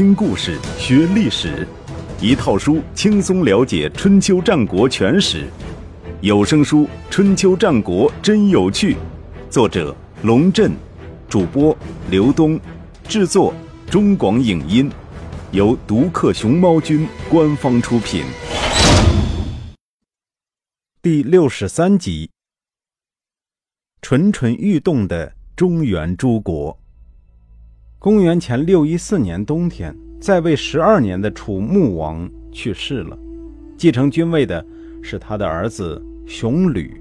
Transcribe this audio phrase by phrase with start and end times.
[0.00, 1.68] 听故事学历史，
[2.22, 5.46] 一套书轻松了解春秋战国全史。
[6.22, 8.94] 有声书《春秋战国真有趣》，
[9.50, 10.72] 作者龙震，
[11.28, 11.76] 主播
[12.10, 12.58] 刘东，
[13.06, 13.52] 制作
[13.90, 14.90] 中广影音，
[15.52, 18.24] 由独克熊猫君官方出品。
[21.02, 22.30] 第六十三集：
[24.00, 26.79] 蠢蠢欲动的中原诸国。
[28.00, 33.18] 公元前六一四年冬天，在位十二年的楚穆王去世了，
[33.76, 34.64] 继承君位的
[35.02, 36.98] 是他的儿子熊吕。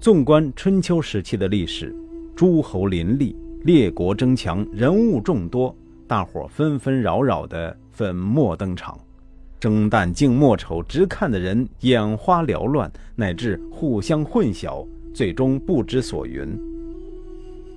[0.00, 1.94] 纵观春秋时期的历史，
[2.34, 5.72] 诸侯林立，列国争强，人物众多，
[6.08, 8.98] 大伙纷纷扰扰的粉墨登场，
[9.60, 14.84] 争旦净末丑，直看的人眼花缭乱，乃至互相混淆，
[15.14, 16.48] 最终不知所云。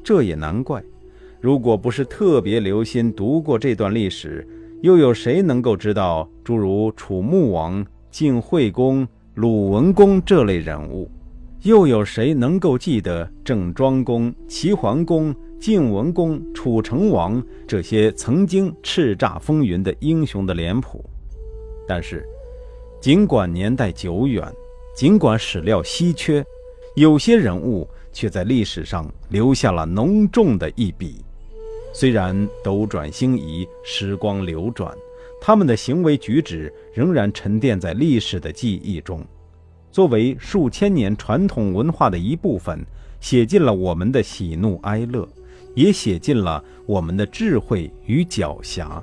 [0.04, 0.84] 这也难怪。
[1.44, 4.48] 如果不是特别留心读过这段历史，
[4.82, 11.12] 又有谁能够知道诸如楚穆王、晋惠公、鲁文公这类人物？
[11.64, 21.04] 又有谁能够记得郑庄公、齐桓公、晋文公、楚成王这些曾经叱咤风云的英雄的脸谱？
[21.86, 22.26] 但是，
[23.02, 24.50] 尽管年代久远，
[24.96, 26.42] 尽管史料稀缺，
[26.96, 31.18] 有些人物却在历史上留下了浓重的一笔。
[31.94, 34.92] 虽然斗转星移，时光流转，
[35.40, 39.24] 他们的行为举止仍然沉淀在历史的记忆中，
[39.92, 42.84] 作为数千年传统文化的一部分，
[43.20, 45.30] 写进了我们的喜怒哀乐，
[45.76, 49.02] 也写进了我们的智慧与狡黠。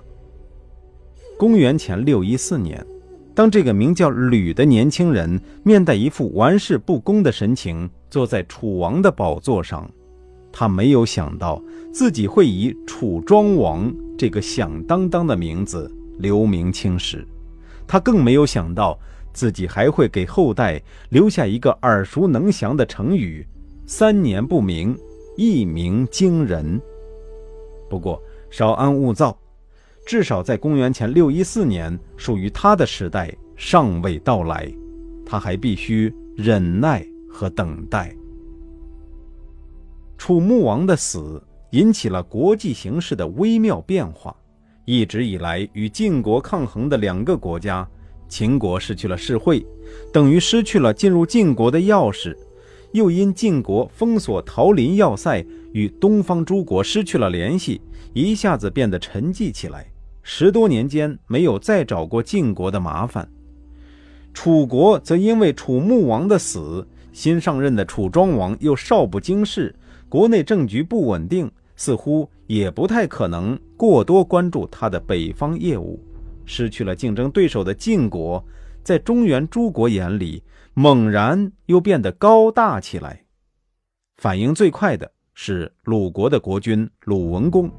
[1.39, 2.85] 公元前六一四年，
[3.35, 9.89] 当这个名叫吕的年轻人面带一副玩世不恭的神情，坐在楚王的宝座上。
[10.53, 11.63] 他没有想到
[11.93, 17.27] 自己会以楚庄王这个响当当的名字留名青史，
[17.87, 18.99] 他更没有想到
[19.33, 23.47] 自己还会给后代留下一个耳熟能详的成语
[23.87, 24.97] “三年不鸣，
[25.37, 26.81] 一鸣惊人”。
[27.89, 29.37] 不过稍安勿躁，
[30.05, 34.71] 至少在公元前六一四年，属于他的时代尚未到来，
[35.25, 38.15] 他还必须忍耐和等待。
[40.21, 44.37] 楚穆王的死引起了国际形势的微妙变化。
[44.85, 47.89] 一直以来与晋国抗衡的两个国家，
[48.29, 49.65] 秦国失去了世会，
[50.13, 52.37] 等于失去了进入晋国的钥匙；
[52.93, 55.43] 又因晋国封锁桃林要塞，
[55.73, 57.81] 与东方诸国失去了联系，
[58.13, 59.91] 一下子变得沉寂起来。
[60.23, 63.27] 十多年间没有再找过晋国的麻烦。
[64.35, 69.75] 楚国则因为楚穆王的死，新上任的楚庄王又少不经事。
[70.11, 75.99] 国内政局不稳定，似乎也不太可能过多关注他的北方业务。
[76.45, 78.45] 失去了竞争对手的晋国，
[78.83, 80.43] 在中原诸国眼里
[80.75, 83.25] 猛然又变得高大起来。
[84.17, 87.71] 反应最快的是鲁国的国君鲁文公。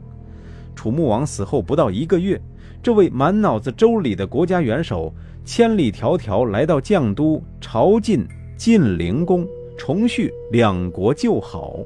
[0.73, 2.41] 楚穆王死后不到一个月，
[2.81, 8.25] 这位满脑子周礼的国家元首，千里迢迢来到绛都朝觐
[8.55, 9.45] 晋灵公，
[9.77, 11.77] 重续两国旧好。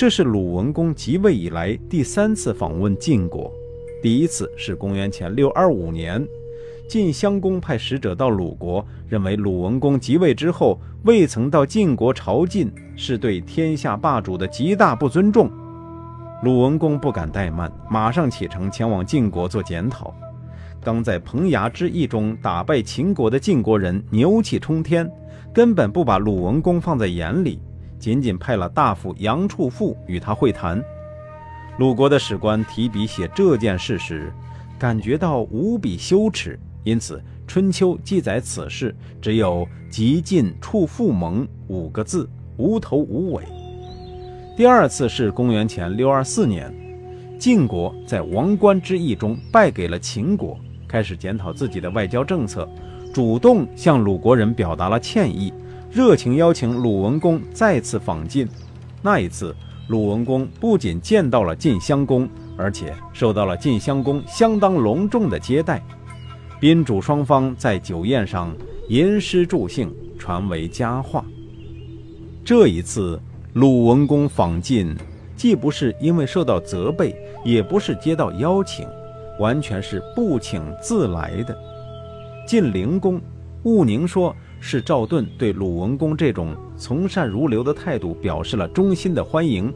[0.00, 3.52] 这是鲁文公即位以来第三次访问晋国，
[4.02, 6.26] 第一次是公元前六二五年，
[6.88, 15.50] 晋襄公派使者到鲁国，认为鲁文公即位之后未曾到晋国朝觐，是对天下霸主的极大不尊重。
[16.44, 20.14] 鲁文公不敢怠慢，马上启程前往晋国做检讨。
[20.82, 25.06] 刚在彭衙之役中打败秦国的晋国人牛气冲天，
[25.52, 27.60] 根本不把鲁文公放在眼里。
[28.00, 30.82] 仅仅派了大夫杨处父与他会谈。
[31.78, 34.32] 鲁国的史官提笔写这件事时，
[34.78, 43.44] 感觉到无比羞耻，因此《春秋》记载此事只有“极晋处父盟”五个字，无头无尾。
[44.56, 46.74] 第二次是公元前六二四年，
[47.38, 52.68] 晋国在王冠之役中败给了秦国，开始检讨自己的外交政策，
[53.14, 55.52] 主动向鲁国人表达了歉意。
[55.92, 58.46] 热情邀请鲁文公再次访晋。
[59.02, 59.52] 那一次，
[59.88, 65.82] 鲁文公不仅见到了晋襄公，而且受到了晋襄公相当隆重的接待。
[66.60, 68.54] 宾主双方在酒宴上
[68.88, 71.24] 吟诗助兴，传为佳话。
[72.44, 73.20] 这一次，
[73.54, 74.94] 鲁文公访晋，
[75.34, 78.86] 既不是因为受到责备，也不是接到邀请，
[79.40, 81.58] 完全是不请自来的。
[82.46, 83.20] 晋灵公
[83.64, 84.32] 务宁说。
[84.60, 89.72] 是赵盾对鲁文公这种从善如流的态度表示了衷心的欢迎。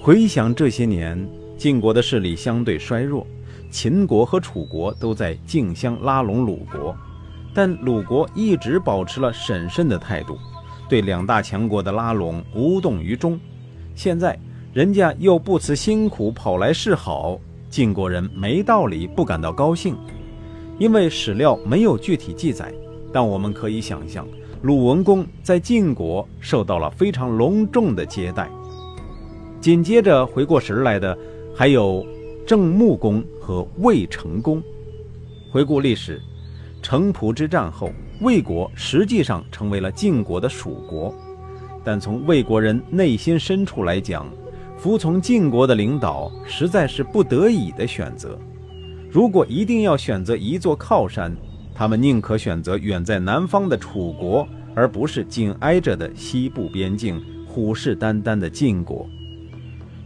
[0.00, 1.28] 回想这些年，
[1.58, 3.26] 晋国的势力相对衰弱，
[3.70, 6.96] 秦国和楚国都在竞相拉拢鲁国，
[7.52, 10.38] 但鲁国一直保持了审慎的态度，
[10.88, 13.38] 对两大强国的拉拢无动于衷。
[13.94, 14.38] 现在
[14.72, 17.38] 人家又不辞辛苦跑来示好，
[17.68, 19.96] 晋国人没道理不感到高兴，
[20.78, 22.72] 因为史料没有具体记载，
[23.14, 24.26] 但我们可以想象，
[24.62, 28.50] 鲁文公在晋国受到了非常隆重的接待。
[29.60, 31.16] 紧接着回过神来的
[31.54, 32.04] 还有
[32.44, 34.60] 郑穆公和魏成公。
[35.52, 36.20] 回顾历史，
[36.82, 37.88] 城濮之战后，
[38.20, 41.14] 魏国实际上成为了晋国的属国。
[41.84, 44.26] 但从魏国人内心深处来讲，
[44.76, 48.36] 服从晋国的领导实在是不得已的选择。
[49.08, 51.32] 如果一定要选择一座靠山，
[51.74, 59.06] 他们宁可选择远在南方的楚国，而不是紧挨着的西部边境虎视眈眈的晋国。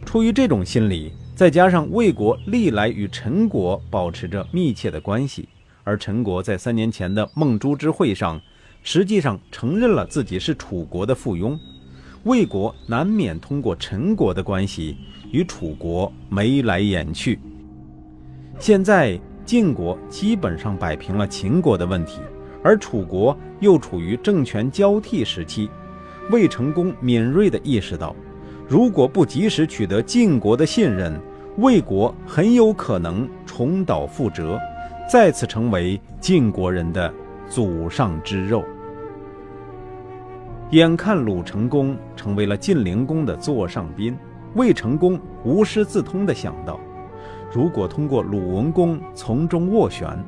[0.07, 5.47] 出于这种心理，再加上魏国历来与陈国保持着密切的关系，
[5.85, 8.41] 而陈国在三年前的孟珠之会上，
[8.83, 11.59] 实际上承认了自己是楚国的附庸，
[12.25, 14.97] 魏国难免通过陈国的关系
[15.31, 17.39] 与楚国眉来眼去。
[18.59, 22.21] 现在晋国基本上摆平了秦国的问题，
[22.63, 25.71] 而楚国又处于政权交替时期，
[26.31, 28.15] 魏成功敏锐地意识到。
[28.69, 31.19] 如果不及时取得晋国的信任，
[31.57, 34.61] 魏国很有可能重蹈覆辙，
[35.11, 37.11] 再次成为晋国人的
[37.49, 38.63] 祖上之肉。
[40.73, 44.15] 眼看鲁成功成为了晋灵公的座上宾，
[44.57, 46.79] 魏成功无师自通地想到：
[47.53, 50.23] 如果通过鲁文公从中斡旋，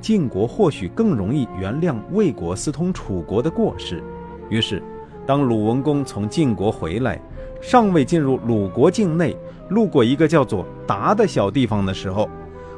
[0.00, 4.02] 晋国或许更容易原谅魏国私通楚国的过失。
[4.48, 4.82] 于是，
[5.24, 7.20] 当鲁文公从晋国回来，
[7.60, 9.36] 尚未进入鲁国境内，
[9.68, 12.28] 路过一个叫做达的小地方的时候，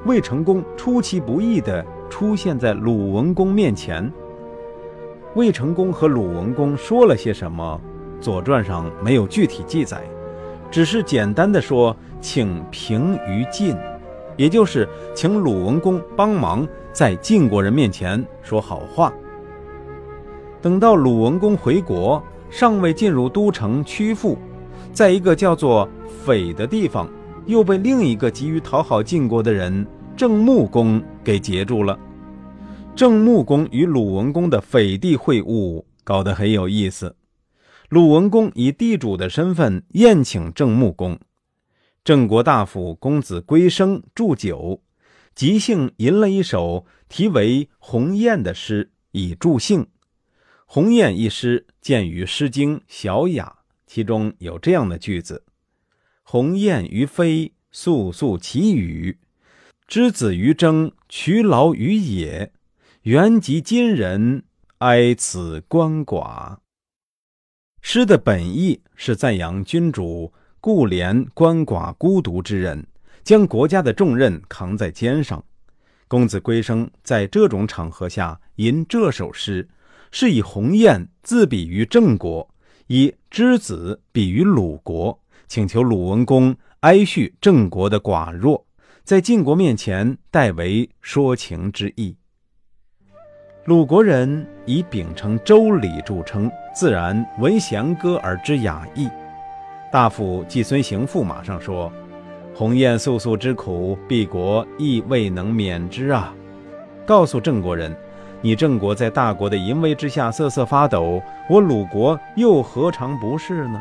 [0.05, 4.13] 魏成功出其不意地出现在鲁文公面前。
[5.35, 7.81] 魏成功和鲁文公说了些什么，
[8.23, 10.03] 《左传》上没有具体记载，
[10.71, 11.95] 只是简单的说
[12.27, 13.77] 请平于晋，
[14.37, 19.15] 也就是请鲁文公帮忙在晋国人面前说好话。
[20.61, 22.21] 等到鲁文公回国，
[22.51, 24.37] 尚未进入都城曲阜。
[24.93, 25.89] 在一个叫做
[26.25, 27.09] 斐的地方，
[27.47, 29.87] 又被另一个急于讨好晋国的人
[30.17, 31.97] 郑穆公给截住了。
[32.97, 37.15] 郑穆公与鲁文公的斐地会晤，搞得很有意思。
[37.89, 41.17] 鲁文公以地主的身份宴请郑穆公，
[42.07, 44.81] 郑国大夫公子归生祝酒，
[45.35, 49.83] 即兴吟了一首题为《鸿雁》的诗以助兴。
[50.67, 53.57] 《鸿雁》一诗见于《诗经·小雅》。
[53.89, 55.47] 其中有这样的句子
[56.23, 59.19] ：“鸿雁于飞，肃肃其羽；
[59.89, 62.53] 之子于征，劬劳于野。
[63.03, 64.45] 原及今人，
[64.79, 66.59] 哀此鳏寡。”
[67.83, 70.33] 诗的本意是赞扬君主
[70.67, 72.85] 顾怜鳏寡孤独之人，
[73.23, 75.45] 将国家的重任扛在肩上。
[76.09, 79.69] 公子归生在这种场合下吟这首诗，
[80.11, 82.51] 是以鸿雁自比于郑国。
[82.89, 85.17] 以之子比于鲁国，
[85.47, 88.67] 请求鲁文公哀恤郑国的寡弱，
[89.05, 92.17] 在晋国面前代为说情之意。
[93.67, 99.09] 鲁国人以秉承周礼著称，自然闻弦歌而知雅意。
[99.91, 101.91] 大夫季孙行父马上说
[102.55, 106.35] ：“鸿雁肃肃之苦，敝国亦未能免之啊！”
[107.07, 107.97] 告诉郑国人。
[108.43, 113.81] 你郑国在大国的淫威之下瑟瑟发抖，我鲁国又何尝不是呢？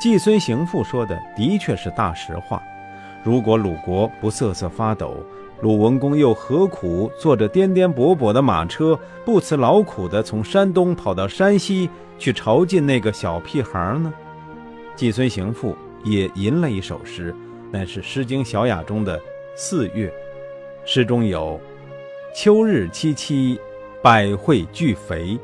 [0.00, 2.60] 季孙行父说的的确是大实话。
[3.22, 5.14] 如果鲁国不瑟瑟发抖，
[5.60, 14.12] 鲁文公又何苦坐着颠颠簸簸的马车，不辞劳苦地从山东跑到山西去朝觐那个小屁孩呢？
[14.96, 17.34] 季孙行父也吟了一首诗，
[17.72, 19.18] 乃是《诗经·小雅》中的
[19.56, 20.08] 《四月》，
[20.84, 21.60] 诗中有。
[22.34, 23.58] 秋日凄凄，
[24.02, 25.38] 百卉俱肥，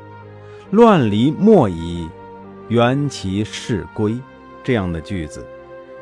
[0.71, 2.07] 乱离莫已，
[2.67, 4.17] 缘其事归。
[4.63, 5.45] 这样的句子，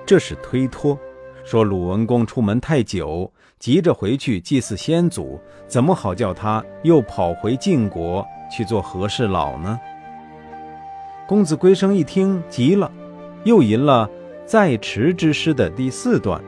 [0.06, 0.98] 这是推脱，
[1.44, 9.80] 说鲁文公出门太久，急着回去祭祀先祖，怎么好叫他又跑回晋国去做和事佬呢？
[11.28, 12.92] 公子归生一听急了，
[13.44, 14.08] 又吟了
[14.46, 16.40] 《在池之诗》的第四段，《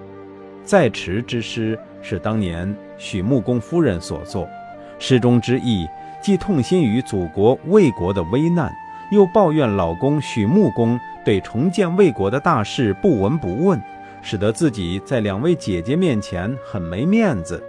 [0.64, 1.78] 在池之诗》。
[2.04, 4.50] 是当年许穆公夫人所作，
[4.98, 5.88] 诗中之意
[6.20, 8.74] 既痛心于祖国魏国的危难，
[9.12, 13.80] 又抱怨老公许穆公对重建魏国的大事不闻不问，
[14.24, 17.64] 使得自己在两位姐姐面前很没面子。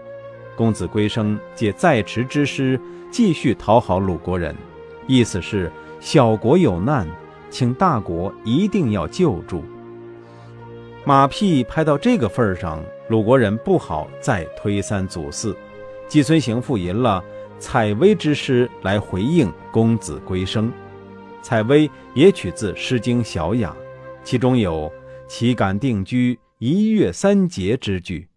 [0.57, 4.57] 公子归生借在池之诗，继续讨好鲁国人，
[5.07, 7.07] 意思是小国有难，
[7.53, 9.63] 请大国一定要救助。
[11.05, 15.55] 马屁拍到这个份上，鲁国人不好再推三阻四。
[16.09, 17.23] 季孙行复吟了
[17.59, 20.73] 采薇之诗来回应公子归生。
[21.43, 23.71] 采薇也取自《诗经·小雅》，
[24.25, 24.91] 其中有
[25.29, 28.29] “岂敢定居，一月三节”之句。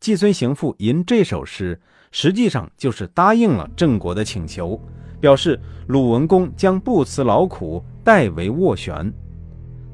[0.00, 4.80] 季孙行父吟这首诗，实际上就是答应了郑国的请求，
[5.20, 9.12] 表示鲁文公将不辞劳苦代为斡旋。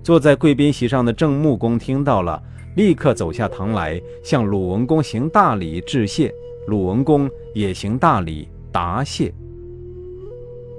[0.03, 2.43] 坐在贵宾席上的郑穆公听到了，
[2.77, 6.35] 立刻走下堂来，向鲁文公行大礼致谢。
[6.67, 9.33] 鲁文公也行大礼答谢。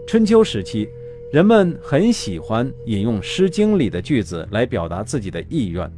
[0.06, 0.88] 春秋时期，
[1.32, 5.92] 人们很喜欢引用《诗经》里的句子来表达自己的意愿，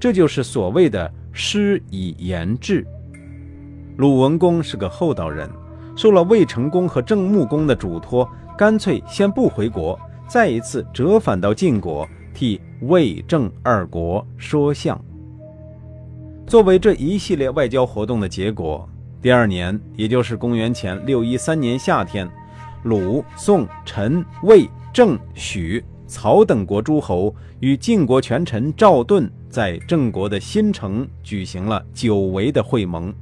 [0.00, 1.12] 这就是所谓的。
[1.40, 2.84] 诗以言志。
[3.96, 5.48] 鲁文公是个厚道人，
[5.94, 9.96] 受了魏成公和郑穆公的嘱托，干脆先不回国，
[10.28, 15.02] 再一次折返到晋国，替魏郑二国说相。
[16.46, 18.88] 作为这一系列外交活动的结果，
[19.22, 22.28] 第二年，也就是公元前六一三年夏天，
[22.82, 25.82] 鲁、宋、陈、魏、郑、许。
[26.10, 33.12] 曹等国诸侯与晋国权臣赵盾在郑国的新城举行了久违的会盟。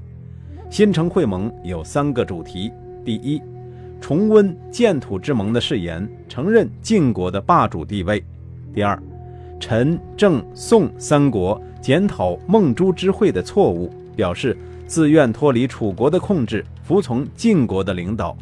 [0.70, 2.70] 新城会盟有三个主题：
[3.04, 3.42] 第一，
[4.00, 8.20] 重温建土之盟的誓言，承认晋国的霸主地位；
[8.74, 9.00] 第二，
[9.58, 18.36] 陈、郑、宋三国检讨孟朱之会的错误，表示自愿脱离楚国的控制，服从晋国的领导；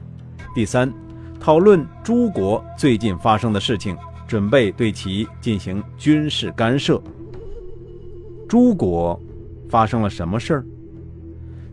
[0.54, 0.92] 第三，
[1.40, 3.96] 讨论诸国最近发生的事情。
[4.26, 7.00] 准备对其进行军事干涉。
[8.49, 9.20] 诸国
[9.68, 10.64] 发生了什么事儿？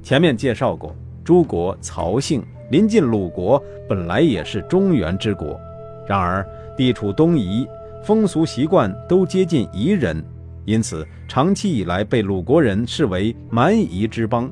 [0.04, 0.94] 前面介绍过，
[1.24, 5.60] 诸国曹姓临近鲁国，本来也是中原之国，
[6.08, 6.48] 然而
[6.78, 7.68] 地处东夷，
[8.04, 10.24] 风俗习惯都接近夷人，
[10.66, 14.50] 因此长期以来被鲁国人视为蛮夷之邦。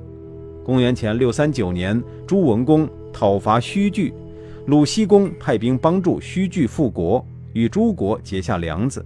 [0.63, 4.13] 公元前六三九年，朱文公讨伐胥据，
[4.67, 7.25] 鲁西公派兵帮助胥据复国。
[7.53, 9.03] 与诸国结下梁子。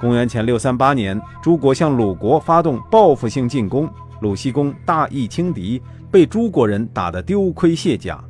[0.00, 3.86] 公元前六三八年，诸国向鲁国发动报复性进攻，
[4.22, 5.80] 鲁西公大意轻敌，
[6.14, 8.22] 被诸国人打得丢盔卸甲，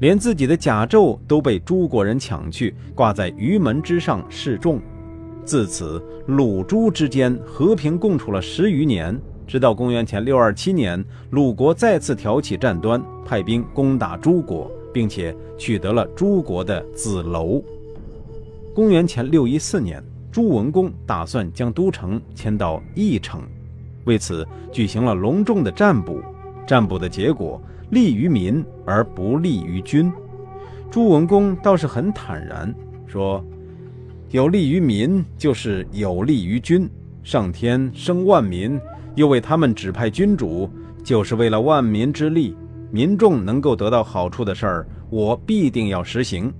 [0.00, 4.80] 连自己的甲胄都被诸国人抢去，挂在鱼门之上示众。
[5.44, 9.16] 自此，鲁朱之间和平共处了十余年，
[9.46, 17.62] 直到公元前六二七年，鲁国再次挑起战端，派兵攻打诸国，并且取得了诸国的子楼。
[18.74, 20.02] 公元前六一四年，
[20.32, 23.42] 朱文公打算将都城迁到翼城，
[24.06, 26.20] 为此举行了隆重的占卜。
[26.68, 27.58] 占卜的结果
[27.88, 30.12] 利于民而不利于君。
[30.90, 32.74] 朱文公倒是很坦然，
[33.06, 33.42] 说
[34.30, 36.86] ：“有利于民就是有利于君。
[37.22, 38.78] 上天生万民，
[39.14, 40.68] 又为他们指派君主，
[41.02, 42.54] 就是为了万民之利，
[42.90, 46.52] 民众能够得到好处的事儿，我必定要实行。”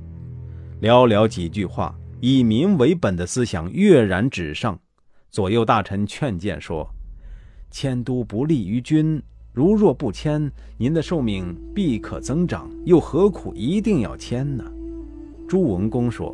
[0.80, 1.94] 寥寥几句话。
[2.20, 4.76] 以民为本的思想跃然纸上，
[5.30, 6.88] 左右大臣劝谏说
[7.70, 9.22] ：“迁都不利于君，
[9.58, 14.62] 如若不迁，您的寿命必可增长，又何苦一定要迁呢？”
[15.48, 16.32] 朱文公说：“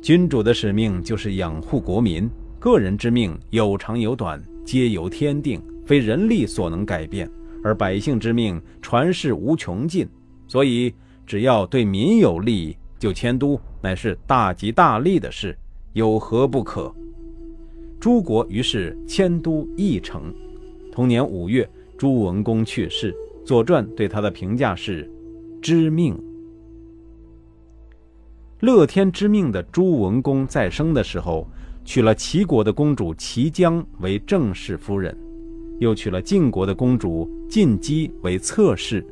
[0.00, 7.26] 君主的使命就是养护国民，个人之命有长有短，皆由天定，非人力所能改变；
[7.64, 10.06] 而百姓之命传世无穷尽，
[10.46, 10.94] 所以
[11.26, 15.58] 只要对民有利。”就迁都乃是大吉大利的事，
[15.94, 16.94] 有何不可？
[17.98, 20.32] 诸国于是迁都义城。
[20.92, 21.68] 同年五月，
[22.00, 23.12] 朱文公去世，
[23.44, 25.06] 《左传》对他的评价是：
[25.60, 26.18] 知命。
[28.60, 31.46] 乐天知命的朱文公在生的时候，
[31.84, 35.14] 娶了齐国的公主齐姜为正室夫人，
[35.78, 39.06] 又娶了晋国的公主晋姬为侧室。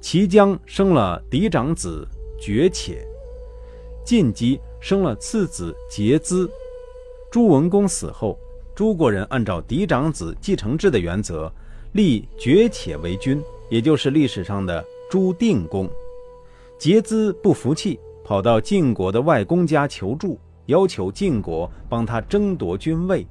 [0.00, 2.08] 齐姜生了嫡长子。
[2.40, 3.06] 绝且，
[4.02, 6.48] 晋姬生了次子桀资。
[7.30, 8.38] 朱文公死后，
[8.74, 11.52] 诸国人按照嫡长子继承制的原则，
[11.92, 15.88] 立绝且为君，也就是历史上的朱定公。
[16.78, 23.26] 桀资不服气，跑到晋国的外公家求助，要求晋国帮他争夺君位。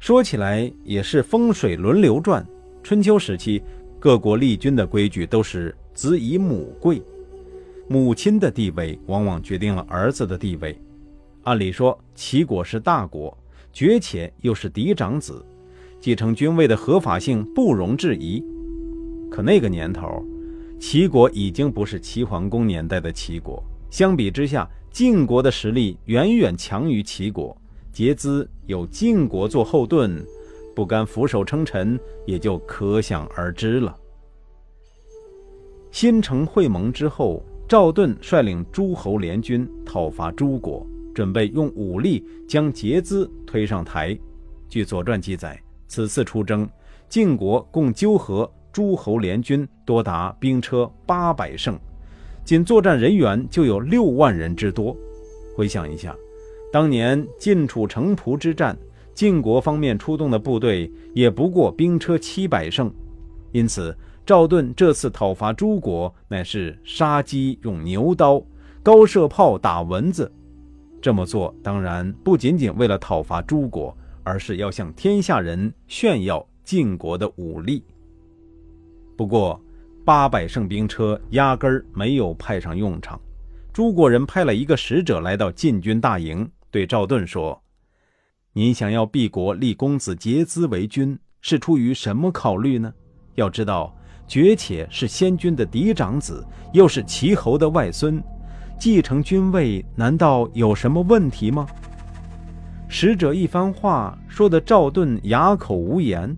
[0.00, 2.44] 说起来也是风水轮流转。
[2.82, 3.62] 春秋时期，
[4.00, 7.00] 各国立君的规矩都是子以母贵。
[7.88, 10.76] 母亲的地位往往决定了儿子的地位。
[11.44, 13.36] 按理说，齐国是大国，
[13.72, 15.44] 绝且又是嫡长子，
[16.02, 18.44] 继承君位的合法性不容置疑。
[19.30, 20.08] 可那个年头，
[20.80, 27.56] 齐国已经不是齐桓公年代的齐国，相比之下，晋国的实力远远强于齐国。
[27.92, 30.20] 节资有晋国做后盾，
[30.74, 33.96] 不甘俯首称臣，也就可想而知了。
[35.92, 44.18] 新城会盟之后，赵盾率领诸侯联军讨伐诸国，准备用武力将节资推上台。
[44.68, 46.66] 据《左传》记载，此次出征，
[47.06, 51.78] 晋国共纠合诸侯联军多达兵车八百乘，
[52.46, 54.96] 仅作战人员就有六万人之多。
[55.54, 56.16] 回想一下。
[56.72, 58.74] 当年晋楚城濮之战，
[59.12, 62.90] 晋国方面出动的部队也不过兵车七百乘，
[63.50, 63.94] 因此
[64.24, 68.42] 赵盾这次讨伐诸国，乃是杀鸡用牛刀，
[68.82, 70.32] 高射炮打蚊子。
[71.02, 73.94] 这么做当然不仅仅为了讨伐诸国，
[74.24, 77.84] 而是要向天下人炫耀晋国的武力。
[79.16, 79.60] 不过，
[80.04, 83.20] 八百乘兵车压根儿没有派上用场，
[83.72, 86.48] 诸国人派了一个使者来到晋军大营。
[86.70, 87.62] 对赵盾说
[88.54, 92.92] ：“您想要毕国立公子节资为君，是出于什么考虑呢？
[93.34, 93.94] 要知道，
[94.26, 98.22] 绝且是先君的嫡长子，又是齐侯的外孙，
[98.78, 101.66] 继承君位，难道有什么问题吗？”
[102.94, 106.36] 使者一番话说的赵盾哑口无言。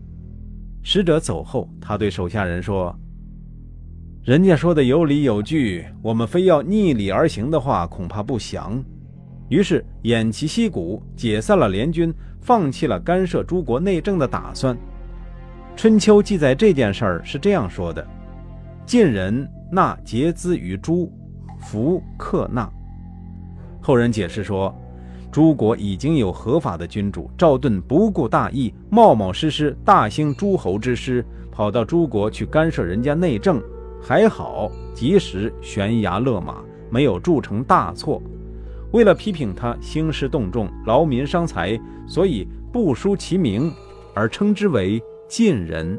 [0.85, 2.97] 使者走后，他对手下人说
[4.23, 8.81] ：“人家说的有理有据，我们非要逆理而行的话，恐怕不祥。”
[9.51, 14.79] 于是偃旗息鼓，解散了联军，放弃了干涉诸国内政的打算。
[15.75, 18.07] 春秋记载这件事儿是这样说的：
[18.87, 21.13] 晋人纳节资于诸，
[21.59, 22.71] 弗克纳。
[23.81, 24.73] 后人解释说，
[25.35, 33.61] 诸国已经有合法的君主，赵盾不顾大义，冒冒失失大兴诸侯之师，跑到诸国去干涉人家内政，
[34.01, 38.23] 还好及时悬崖勒马，没有铸成大错。
[38.93, 43.73] 为了批评他兴师动众、劳民伤财，所以不输其名，
[44.15, 45.99] 而称之为晋人。